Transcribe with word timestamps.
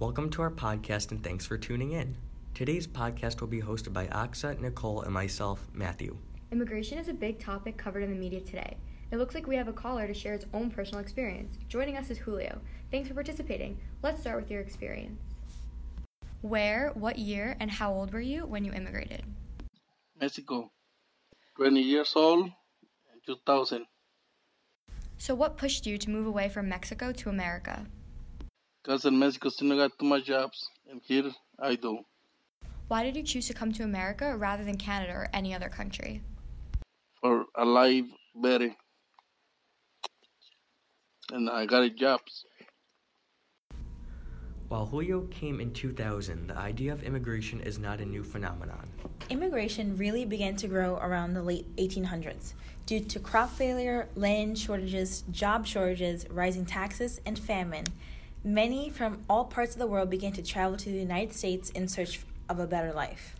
Welcome 0.00 0.28
to 0.30 0.42
our 0.42 0.50
podcast 0.50 1.12
and 1.12 1.22
thanks 1.22 1.46
for 1.46 1.56
tuning 1.56 1.92
in. 1.92 2.16
Today's 2.52 2.84
podcast 2.84 3.40
will 3.40 3.46
be 3.46 3.62
hosted 3.62 3.92
by 3.92 4.08
Aksa, 4.08 4.58
Nicole, 4.58 5.02
and 5.02 5.14
myself, 5.14 5.68
Matthew. 5.72 6.18
Immigration 6.50 6.98
is 6.98 7.06
a 7.06 7.12
big 7.14 7.38
topic 7.38 7.76
covered 7.76 8.02
in 8.02 8.10
the 8.10 8.16
media 8.16 8.40
today. 8.40 8.76
It 9.12 9.18
looks 9.18 9.36
like 9.36 9.46
we 9.46 9.54
have 9.54 9.68
a 9.68 9.72
caller 9.72 10.08
to 10.08 10.12
share 10.12 10.32
his 10.32 10.46
own 10.52 10.68
personal 10.68 11.00
experience. 11.00 11.58
Joining 11.68 11.96
us 11.96 12.10
is 12.10 12.18
Julio. 12.18 12.60
Thanks 12.90 13.06
for 13.06 13.14
participating. 13.14 13.78
Let's 14.02 14.20
start 14.20 14.42
with 14.42 14.50
your 14.50 14.60
experience. 14.60 15.20
Where, 16.42 16.90
what 16.94 17.16
year, 17.16 17.56
and 17.60 17.70
how 17.70 17.92
old 17.92 18.12
were 18.12 18.20
you 18.20 18.46
when 18.46 18.64
you 18.64 18.72
immigrated? 18.72 19.22
Mexico. 20.20 20.72
20 21.56 21.80
years 21.80 22.12
old, 22.16 22.50
2000. 23.26 23.86
So, 25.18 25.36
what 25.36 25.56
pushed 25.56 25.86
you 25.86 25.98
to 25.98 26.10
move 26.10 26.26
away 26.26 26.48
from 26.48 26.68
Mexico 26.68 27.12
to 27.12 27.28
America? 27.28 27.86
Because 28.84 29.06
in 29.06 29.18
Mexico 29.18 29.48
still 29.48 29.74
got 29.76 29.98
too 29.98 30.04
much 30.04 30.26
jobs, 30.26 30.68
and 30.90 31.00
here 31.02 31.30
I 31.58 31.74
do. 31.74 32.00
Why 32.88 33.02
did 33.02 33.16
you 33.16 33.22
choose 33.22 33.46
to 33.46 33.54
come 33.54 33.72
to 33.72 33.82
America 33.82 34.36
rather 34.36 34.62
than 34.62 34.76
Canada 34.76 35.12
or 35.12 35.30
any 35.32 35.54
other 35.54 35.70
country? 35.70 36.22
For 37.22 37.46
a 37.56 37.64
life 37.64 38.04
better. 38.34 38.74
And 41.32 41.48
I 41.48 41.64
got 41.64 41.82
a 41.82 41.88
jobs. 41.88 42.44
While 44.68 44.84
Julio 44.84 45.22
came 45.28 45.60
in 45.60 45.72
2000, 45.72 46.48
the 46.48 46.56
idea 46.58 46.92
of 46.92 47.02
immigration 47.04 47.60
is 47.60 47.78
not 47.78 48.00
a 48.00 48.04
new 48.04 48.22
phenomenon. 48.22 48.90
Immigration 49.30 49.96
really 49.96 50.26
began 50.26 50.56
to 50.56 50.68
grow 50.68 50.96
around 50.96 51.32
the 51.32 51.42
late 51.42 51.74
1800s 51.76 52.52
due 52.84 53.00
to 53.00 53.18
crop 53.18 53.50
failure, 53.50 54.08
land 54.14 54.58
shortages, 54.58 55.24
job 55.30 55.66
shortages, 55.66 56.28
rising 56.28 56.66
taxes, 56.66 57.22
and 57.24 57.38
famine. 57.38 57.86
Many 58.46 58.90
from 58.90 59.22
all 59.26 59.46
parts 59.46 59.72
of 59.72 59.78
the 59.78 59.86
world 59.86 60.10
began 60.10 60.32
to 60.32 60.42
travel 60.42 60.76
to 60.76 60.90
the 60.90 60.98
United 60.98 61.32
States 61.32 61.70
in 61.70 61.88
search 61.88 62.20
of 62.50 62.58
a 62.58 62.66
better 62.66 62.92
life. 62.92 63.34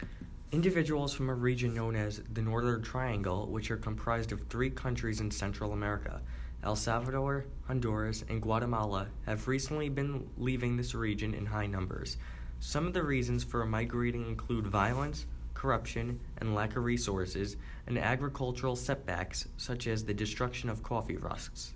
Individuals 0.50 1.12
from 1.12 1.28
a 1.28 1.34
region 1.34 1.74
known 1.74 1.94
as 1.94 2.22
the 2.32 2.40
Northern 2.40 2.80
Triangle, 2.80 3.46
which 3.48 3.70
are 3.70 3.76
comprised 3.76 4.32
of 4.32 4.40
three 4.48 4.70
countries 4.70 5.20
in 5.20 5.30
Central 5.30 5.74
America, 5.74 6.22
El 6.62 6.74
Salvador, 6.74 7.44
Honduras, 7.66 8.24
and 8.30 8.40
Guatemala, 8.40 9.08
have 9.26 9.46
recently 9.46 9.90
been 9.90 10.26
leaving 10.38 10.78
this 10.78 10.94
region 10.94 11.34
in 11.34 11.44
high 11.44 11.66
numbers. 11.66 12.16
Some 12.60 12.86
of 12.86 12.94
the 12.94 13.02
reasons 13.02 13.44
for 13.44 13.66
migrating 13.66 14.26
include 14.26 14.66
violence, 14.66 15.26
corruption, 15.52 16.18
and 16.38 16.54
lack 16.54 16.76
of 16.76 16.84
resources, 16.84 17.58
and 17.86 17.98
agricultural 17.98 18.74
setbacks 18.74 19.48
such 19.58 19.86
as 19.86 20.02
the 20.02 20.14
destruction 20.14 20.70
of 20.70 20.82
coffee 20.82 21.18
rusks. 21.18 21.74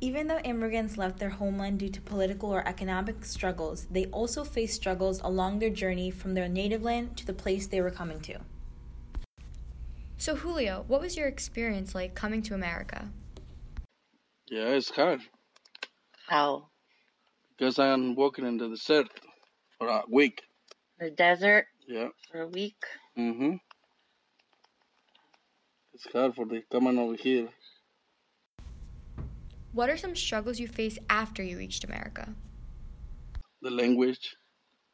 Even 0.00 0.28
though 0.28 0.38
immigrants 0.40 0.96
left 0.96 1.18
their 1.18 1.30
homeland 1.30 1.80
due 1.80 1.88
to 1.88 2.00
political 2.00 2.50
or 2.54 2.66
economic 2.68 3.24
struggles, 3.24 3.86
they 3.90 4.06
also 4.06 4.44
faced 4.44 4.76
struggles 4.76 5.20
along 5.22 5.58
their 5.58 5.70
journey 5.70 6.10
from 6.10 6.34
their 6.34 6.48
native 6.48 6.82
land 6.82 7.16
to 7.16 7.26
the 7.26 7.32
place 7.32 7.66
they 7.66 7.80
were 7.80 7.90
coming 7.90 8.20
to. 8.20 8.38
So, 10.16 10.36
Julio, 10.36 10.84
what 10.86 11.00
was 11.00 11.16
your 11.16 11.26
experience 11.26 11.94
like 11.94 12.14
coming 12.14 12.42
to 12.42 12.54
America? 12.54 13.08
Yeah, 14.48 14.68
it's 14.68 14.90
hard. 14.90 15.20
How? 16.28 16.68
Because 17.56 17.78
I 17.78 17.88
am 17.88 18.14
walking 18.14 18.46
in 18.46 18.56
the 18.56 18.68
desert 18.68 19.08
for 19.78 19.88
a 19.88 20.02
week. 20.08 20.42
The 21.00 21.10
desert 21.10 21.66
Yeah. 21.88 22.08
for 22.30 22.42
a 22.42 22.48
week? 22.48 22.76
Mm-hmm. 23.16 23.54
It's 25.94 26.06
hard 26.12 26.34
for 26.36 26.44
the 26.44 26.62
coming 26.70 26.98
over 26.98 27.16
here. 27.16 27.48
What 29.72 29.90
are 29.90 29.96
some 29.96 30.16
struggles 30.16 30.58
you 30.58 30.66
faced 30.66 30.98
after 31.10 31.42
you 31.42 31.58
reached 31.58 31.84
America? 31.84 32.34
The 33.60 33.70
language. 33.70 34.36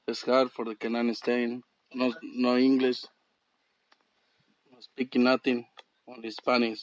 It's 0.09 0.23
hard 0.23 0.51
for 0.51 0.65
the 0.65 0.75
Canadian 0.75 1.15
staying. 1.15 1.63
No, 1.95 2.13
no 2.23 2.57
English. 2.57 3.05
No 4.71 4.79
speaking 4.81 5.25
nothing. 5.25 5.67
Only 6.09 6.31
Spanish. 6.31 6.83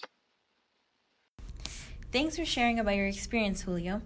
Thanks 2.11 2.37
for 2.37 2.45
sharing 2.45 2.79
about 2.79 2.95
your 2.95 3.07
experience, 3.07 3.61
Julio. 3.61 4.01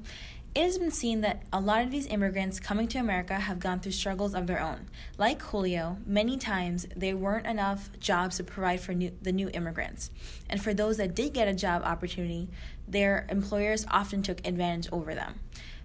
It 0.55 0.63
has 0.63 0.77
been 0.77 0.89
seen 0.89 1.19
that 1.19 1.43
a 1.51 1.59
lot 1.59 1.83
of 1.83 1.91
these 1.91 2.07
immigrants 2.07 2.61
coming 2.61 2.87
to 2.87 2.97
America 2.97 3.33
have 3.33 3.59
gone 3.59 3.81
through 3.81 3.91
struggles 3.91 4.33
of 4.33 4.47
their 4.47 4.61
own. 4.61 4.87
Like 5.17 5.41
Julio, 5.41 5.97
many 6.05 6.37
times 6.37 6.87
there 6.95 7.17
weren't 7.17 7.45
enough 7.45 7.89
jobs 7.99 8.37
to 8.37 8.45
provide 8.45 8.79
for 8.79 8.93
new, 8.93 9.11
the 9.21 9.33
new 9.33 9.49
immigrants. 9.49 10.11
And 10.49 10.63
for 10.63 10.73
those 10.73 10.95
that 10.95 11.13
did 11.13 11.33
get 11.33 11.49
a 11.49 11.53
job 11.53 11.81
opportunity, 11.83 12.47
their 12.87 13.27
employers 13.29 13.85
often 13.91 14.23
took 14.23 14.47
advantage 14.47 14.87
over 14.93 15.13
them. 15.13 15.41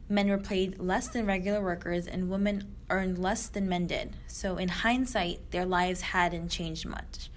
Men 0.09 0.29
were 0.29 0.39
paid 0.39 0.79
less 0.79 1.09
than 1.09 1.27
regular 1.27 1.61
workers, 1.61 2.07
and 2.07 2.31
women 2.31 2.73
earned 2.91 3.19
less 3.19 3.49
than 3.49 3.69
men 3.69 3.89
did. 3.89 4.15
So, 4.29 4.57
in 4.57 4.69
hindsight, 4.69 5.51
their 5.51 5.67
lives 5.67 6.01
hadn't 6.01 6.51
changed 6.51 6.87
much. 6.87 7.29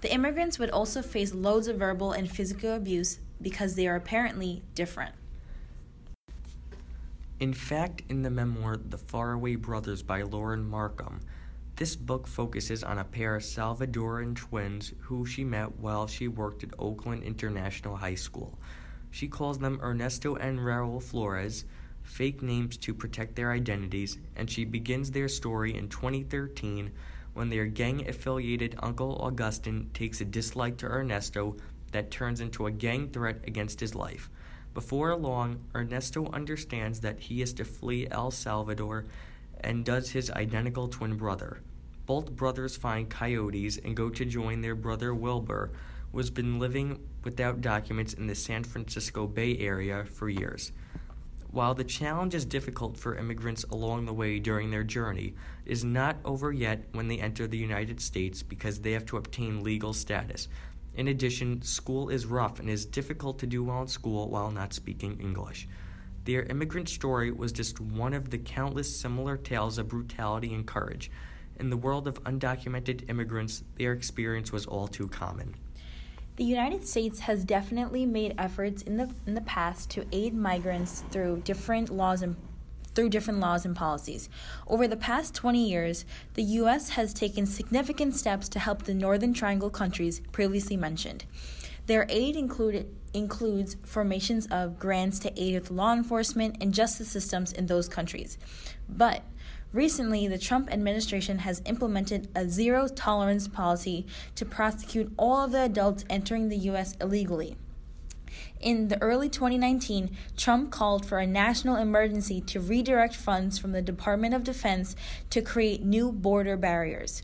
The 0.00 0.14
immigrants 0.14 0.60
would 0.60 0.70
also 0.70 1.02
face 1.02 1.34
loads 1.34 1.66
of 1.66 1.78
verbal 1.78 2.12
and 2.12 2.30
physical 2.30 2.72
abuse 2.72 3.18
because 3.42 3.74
they 3.74 3.88
are 3.88 3.96
apparently 3.96 4.62
different. 4.76 5.16
In 7.40 7.54
fact, 7.54 8.02
in 8.08 8.22
the 8.22 8.30
memoir 8.30 8.76
The 8.76 8.98
Faraway 8.98 9.54
Brothers 9.54 10.02
by 10.02 10.22
Lauren 10.22 10.68
Markham, 10.68 11.20
this 11.76 11.94
book 11.94 12.26
focuses 12.26 12.82
on 12.82 12.98
a 12.98 13.04
pair 13.04 13.36
of 13.36 13.44
Salvadoran 13.44 14.34
twins 14.34 14.92
who 15.02 15.24
she 15.24 15.44
met 15.44 15.76
while 15.76 16.08
she 16.08 16.26
worked 16.26 16.64
at 16.64 16.74
Oakland 16.80 17.22
International 17.22 17.94
High 17.94 18.16
School. 18.16 18.58
She 19.12 19.28
calls 19.28 19.60
them 19.60 19.78
Ernesto 19.80 20.34
and 20.34 20.58
Raul 20.58 21.00
Flores, 21.00 21.64
fake 22.02 22.42
names 22.42 22.76
to 22.78 22.92
protect 22.92 23.36
their 23.36 23.52
identities, 23.52 24.18
and 24.34 24.50
she 24.50 24.64
begins 24.64 25.12
their 25.12 25.28
story 25.28 25.76
in 25.76 25.88
2013 25.88 26.90
when 27.34 27.50
their 27.50 27.66
gang 27.66 28.08
affiliated 28.08 28.74
Uncle 28.80 29.16
Augustin 29.22 29.90
takes 29.94 30.20
a 30.20 30.24
dislike 30.24 30.76
to 30.78 30.86
Ernesto 30.86 31.56
that 31.92 32.10
turns 32.10 32.40
into 32.40 32.66
a 32.66 32.72
gang 32.72 33.08
threat 33.10 33.44
against 33.46 33.78
his 33.78 33.94
life. 33.94 34.28
Before 34.74 35.14
long, 35.16 35.64
Ernesto 35.74 36.30
understands 36.32 37.00
that 37.00 37.18
he 37.18 37.42
is 37.42 37.52
to 37.54 37.64
flee 37.64 38.06
El 38.10 38.30
Salvador 38.30 39.06
and 39.60 39.84
does 39.84 40.10
his 40.10 40.30
identical 40.30 40.88
twin 40.88 41.16
brother. 41.16 41.60
Both 42.06 42.32
brothers 42.32 42.76
find 42.76 43.10
coyotes 43.10 43.76
and 43.76 43.96
go 43.96 44.08
to 44.08 44.24
join 44.24 44.60
their 44.60 44.74
brother 44.74 45.14
Wilbur, 45.14 45.72
who 46.12 46.18
has 46.18 46.30
been 46.30 46.58
living 46.58 47.00
without 47.24 47.60
documents 47.60 48.14
in 48.14 48.26
the 48.26 48.34
San 48.34 48.64
Francisco 48.64 49.26
Bay 49.26 49.58
Area 49.58 50.04
for 50.04 50.28
years. 50.28 50.72
While 51.50 51.74
the 51.74 51.84
challenge 51.84 52.34
is 52.34 52.44
difficult 52.44 52.98
for 52.98 53.16
immigrants 53.16 53.64
along 53.64 54.04
the 54.04 54.12
way 54.12 54.38
during 54.38 54.70
their 54.70 54.84
journey, 54.84 55.34
it 55.64 55.72
is 55.72 55.82
not 55.82 56.16
over 56.24 56.52
yet 56.52 56.84
when 56.92 57.08
they 57.08 57.18
enter 57.18 57.46
the 57.46 57.56
United 57.56 58.00
States 58.00 58.42
because 58.42 58.80
they 58.80 58.92
have 58.92 59.06
to 59.06 59.16
obtain 59.16 59.62
legal 59.62 59.94
status. 59.94 60.48
In 60.98 61.06
addition, 61.06 61.62
school 61.62 62.08
is 62.08 62.26
rough 62.26 62.58
and 62.58 62.68
it 62.68 62.72
is 62.72 62.84
difficult 62.84 63.38
to 63.38 63.46
do 63.46 63.62
well 63.62 63.82
in 63.82 63.86
school 63.86 64.28
while 64.28 64.50
not 64.50 64.74
speaking 64.74 65.16
English. 65.20 65.68
Their 66.24 66.42
immigrant 66.42 66.88
story 66.88 67.30
was 67.30 67.52
just 67.52 67.80
one 67.80 68.12
of 68.12 68.30
the 68.30 68.38
countless 68.38 68.98
similar 69.00 69.36
tales 69.36 69.78
of 69.78 69.86
brutality 69.86 70.52
and 70.52 70.66
courage. 70.66 71.12
In 71.60 71.70
the 71.70 71.76
world 71.76 72.08
of 72.08 72.20
undocumented 72.24 73.08
immigrants, 73.08 73.62
their 73.76 73.92
experience 73.92 74.50
was 74.50 74.66
all 74.66 74.88
too 74.88 75.06
common. 75.06 75.54
The 76.34 76.42
United 76.42 76.84
States 76.84 77.20
has 77.20 77.44
definitely 77.44 78.04
made 78.04 78.34
efforts 78.36 78.82
in 78.82 78.96
the 78.96 79.08
in 79.24 79.34
the 79.34 79.40
past 79.42 79.90
to 79.90 80.04
aid 80.10 80.34
migrants 80.34 81.04
through 81.12 81.42
different 81.44 81.90
laws 81.90 82.22
and 82.22 82.34
through 82.98 83.08
different 83.10 83.38
laws 83.38 83.64
and 83.64 83.76
policies. 83.76 84.28
Over 84.66 84.88
the 84.88 84.96
past 84.96 85.32
20 85.32 85.68
years, 85.68 86.04
the 86.34 86.42
US 86.42 86.88
has 86.90 87.14
taken 87.14 87.46
significant 87.46 88.16
steps 88.16 88.48
to 88.48 88.58
help 88.58 88.82
the 88.82 88.92
Northern 88.92 89.32
Triangle 89.32 89.70
countries 89.70 90.20
previously 90.32 90.76
mentioned. 90.76 91.24
Their 91.86 92.06
aid 92.08 92.34
included 92.34 92.92
includes 93.14 93.76
formations 93.84 94.48
of 94.50 94.80
grants 94.80 95.20
to 95.20 95.40
aid 95.40 95.54
with 95.54 95.70
law 95.70 95.92
enforcement 95.92 96.56
and 96.60 96.74
justice 96.74 97.08
systems 97.08 97.52
in 97.52 97.66
those 97.66 97.88
countries. 97.88 98.36
But 98.88 99.22
Recently, 99.72 100.26
the 100.26 100.38
Trump 100.38 100.72
administration 100.72 101.40
has 101.40 101.60
implemented 101.66 102.28
a 102.34 102.48
zero 102.48 102.88
tolerance 102.88 103.46
policy 103.46 104.06
to 104.34 104.46
prosecute 104.46 105.12
all 105.18 105.44
of 105.44 105.52
the 105.52 105.60
adults 105.60 106.06
entering 106.08 106.48
the 106.48 106.56
U.S. 106.70 106.96
illegally. 107.02 107.58
In 108.60 108.88
the 108.88 109.00
early 109.02 109.28
2019, 109.28 110.16
Trump 110.36 110.70
called 110.70 111.06
for 111.06 111.18
a 111.18 111.26
national 111.26 111.76
emergency 111.76 112.40
to 112.42 112.60
redirect 112.60 113.14
funds 113.14 113.58
from 113.58 113.72
the 113.72 113.82
Department 113.82 114.34
of 114.34 114.44
Defense 114.44 114.96
to 115.30 115.42
create 115.42 115.82
new 115.82 116.12
border 116.12 116.56
barriers. 116.56 117.22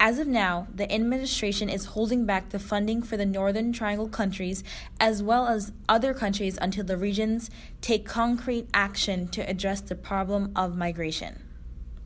As 0.00 0.20
of 0.20 0.28
now, 0.28 0.68
the 0.72 0.92
administration 0.92 1.68
is 1.68 1.86
holding 1.86 2.24
back 2.24 2.50
the 2.50 2.60
funding 2.60 3.02
for 3.02 3.16
the 3.16 3.26
Northern 3.26 3.72
Triangle 3.72 4.08
countries 4.08 4.62
as 5.00 5.24
well 5.24 5.48
as 5.48 5.72
other 5.88 6.14
countries 6.14 6.56
until 6.60 6.84
the 6.84 6.96
regions 6.96 7.50
take 7.80 8.06
concrete 8.06 8.68
action 8.72 9.26
to 9.28 9.40
address 9.50 9.80
the 9.80 9.96
problem 9.96 10.52
of 10.54 10.76
migration. 10.76 11.42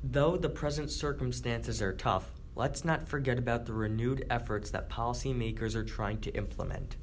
Though 0.03 0.39
the 0.39 0.49
present 0.49 0.91
circumstances 0.91 1.83
are 1.83 1.93
tough, 1.93 2.33
let's 2.57 2.83
not 2.83 3.07
forget 3.07 3.39
about 3.39 3.67
the 3.67 3.75
renewed 3.75 4.25
efforts 4.31 4.71
that 4.71 4.89
policymakers 4.89 5.75
are 5.75 5.85
trying 5.85 6.21
to 6.23 6.35
implement. 6.35 6.97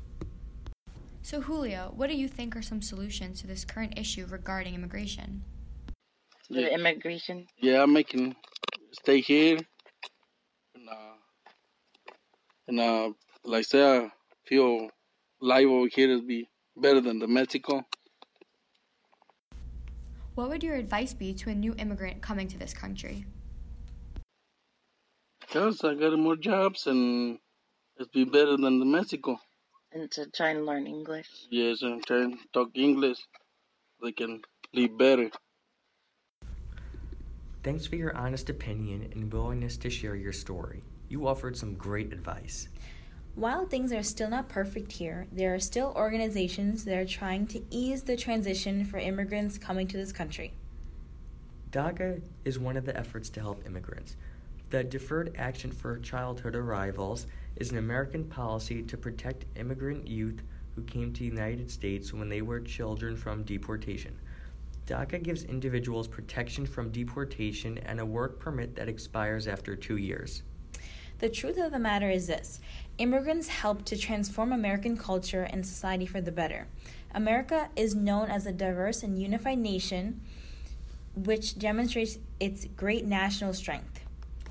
So, 1.29 1.41
Julio, 1.41 1.93
what 1.95 2.09
do 2.09 2.15
you 2.15 2.27
think 2.27 2.55
are 2.55 2.63
some 2.63 2.81
solutions 2.81 3.39
to 3.41 3.45
this 3.45 3.63
current 3.63 3.99
issue 3.99 4.25
regarding 4.25 4.73
immigration? 4.73 5.43
The 6.49 6.61
Yeah. 6.61 6.69
immigration. 6.69 7.47
Yeah, 7.57 7.83
I'm 7.83 7.93
making 7.93 8.35
stay 8.93 9.21
here. 9.21 9.59
And, 10.73 10.89
uh, 10.89 11.17
and 12.67 12.79
uh, 12.79 13.13
like 13.43 13.65
say, 13.65 13.85
I 13.85 14.11
feel 14.47 14.89
life 15.39 15.67
over 15.67 15.87
here 15.87 16.09
is 16.09 16.21
be 16.21 16.49
better 16.75 16.99
than 16.99 17.19
the 17.19 17.27
Mexico. 17.27 17.85
What 20.33 20.49
would 20.49 20.63
your 20.63 20.77
advice 20.77 21.13
be 21.13 21.35
to 21.35 21.51
a 21.51 21.53
new 21.53 21.75
immigrant 21.77 22.23
coming 22.23 22.47
to 22.47 22.57
this 22.57 22.73
country? 22.73 23.27
Cause 25.51 25.83
I 25.83 25.93
got 25.93 26.17
more 26.17 26.37
jobs 26.37 26.87
and 26.87 27.37
it's 27.97 28.09
be 28.09 28.25
better 28.25 28.57
than 28.57 28.79
the 28.79 28.85
Mexico. 28.85 29.39
And 29.91 30.09
to 30.11 30.29
try 30.29 30.49
and 30.49 30.65
learn 30.65 30.85
English. 30.85 31.27
Yes, 31.49 31.81
and 31.81 32.05
try 32.05 32.23
and 32.23 32.37
talk 32.53 32.69
English. 32.75 33.17
They 34.01 34.11
can 34.11 34.41
live 34.73 34.97
better. 34.97 35.31
Thanks 37.63 37.87
for 37.87 37.95
your 37.95 38.15
honest 38.15 38.49
opinion 38.49 39.09
and 39.11 39.33
willingness 39.33 39.77
to 39.77 39.89
share 39.89 40.15
your 40.15 40.31
story. 40.31 40.83
You 41.09 41.27
offered 41.27 41.57
some 41.57 41.73
great 41.73 42.13
advice. 42.13 42.69
While 43.35 43.65
things 43.65 43.91
are 43.91 44.03
still 44.03 44.29
not 44.29 44.47
perfect 44.47 44.91
here, 44.91 45.27
there 45.31 45.53
are 45.55 45.59
still 45.59 45.93
organizations 45.95 46.85
that 46.85 46.97
are 46.97 47.05
trying 47.05 47.47
to 47.47 47.61
ease 47.71 48.03
the 48.03 48.15
transition 48.15 48.85
for 48.85 48.97
immigrants 48.97 49.57
coming 49.57 49.87
to 49.87 49.97
this 49.97 50.11
country. 50.11 50.53
DACA 51.71 52.21
is 52.45 52.59
one 52.59 52.77
of 52.77 52.85
the 52.85 52.97
efforts 52.97 53.29
to 53.29 53.41
help 53.41 53.65
immigrants. 53.65 54.15
The 54.69 54.83
Deferred 54.83 55.33
Action 55.35 55.71
for 55.71 55.97
Childhood 55.97 56.55
Arrivals 56.55 57.25
is 57.55 57.71
an 57.71 57.79
American 57.79 58.23
policy 58.23 58.83
to 58.83 58.97
protect 58.97 59.45
immigrant 59.57 60.07
youth 60.07 60.43
who 60.75 60.83
came 60.83 61.11
to 61.11 61.19
the 61.21 61.25
United 61.25 61.71
States 61.71 62.13
when 62.13 62.29
they 62.29 62.43
were 62.43 62.59
children 62.59 63.17
from 63.17 63.41
deportation. 63.41 64.15
DACA 64.85 65.23
gives 65.23 65.43
individuals 65.43 66.07
protection 66.07 66.67
from 66.67 66.91
deportation 66.91 67.79
and 67.79 67.99
a 67.99 68.05
work 68.05 68.39
permit 68.39 68.75
that 68.75 68.87
expires 68.87 69.47
after 69.47 69.75
two 69.75 69.97
years. 69.97 70.43
The 71.17 71.29
truth 71.29 71.57
of 71.57 71.71
the 71.71 71.79
matter 71.79 72.11
is 72.11 72.27
this 72.27 72.59
immigrants 72.99 73.47
help 73.47 73.85
to 73.85 73.97
transform 73.97 74.53
American 74.53 74.95
culture 74.97 75.47
and 75.49 75.65
society 75.65 76.05
for 76.05 76.21
the 76.21 76.31
better. 76.31 76.67
America 77.15 77.69
is 77.75 77.95
known 77.95 78.29
as 78.29 78.45
a 78.45 78.51
diverse 78.51 79.01
and 79.01 79.19
unified 79.19 79.57
nation, 79.57 80.21
which 81.15 81.57
demonstrates 81.57 82.19
its 82.39 82.65
great 82.77 83.05
national 83.05 83.55
strength. 83.55 83.98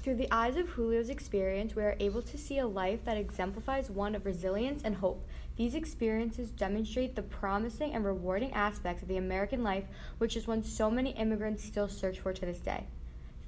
Through 0.09 0.17
the 0.17 0.33
eyes 0.33 0.57
of 0.57 0.75
Julio's 0.75 1.11
experience, 1.11 1.77
we 1.77 1.83
are 1.83 1.95
able 2.01 2.23
to 2.23 2.39
see 2.39 2.57
a 2.57 2.67
life 2.67 3.05
that 3.05 3.19
exemplifies 3.19 3.91
one 3.91 4.15
of 4.15 4.25
resilience 4.25 4.81
and 4.83 4.95
hope. 4.95 5.23
These 5.57 5.75
experiences 5.75 6.51
demonstrate 6.51 7.15
the 7.15 7.21
promising 7.21 7.93
and 7.93 8.07
rewarding 8.07 8.55
aspects 8.55 9.03
of 9.03 9.09
the 9.09 9.19
American 9.19 9.63
life, 9.63 9.85
which 10.17 10.35
is 10.35 10.47
one 10.47 10.63
so 10.63 10.91
many 10.91 11.11
immigrants 11.11 11.63
still 11.63 11.89
search 11.89 12.21
for 12.21 12.33
to 12.33 12.47
this 12.47 12.61
day. 12.61 12.87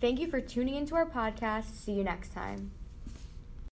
Thank 0.03 0.21
you 0.21 0.29
for 0.29 0.43
tuning 0.43 0.75
into 0.75 0.95
our 0.97 1.07
podcast. 1.07 1.77
See 1.77 1.93
you 1.93 2.05
next 2.05 2.35
time. 2.35 2.73